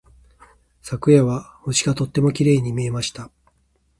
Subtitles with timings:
[0.81, 3.29] 昨夜は星がとてもきれいに見えました。